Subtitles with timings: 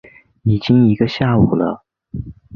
[0.41, 1.85] 已经一个下午了